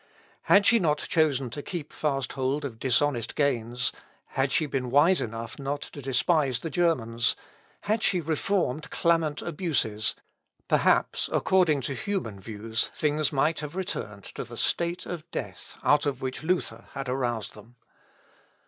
[0.45, 3.91] Had she not chosen to keep fast hold of dishonest gains
[4.29, 7.35] had she been wise enough not to despise the Germans
[7.81, 10.15] had she reformed clamant abuses
[10.67, 16.07] perhaps, according to human views, things might have returned to the state of death out
[16.07, 17.75] of which Luther had aroused them.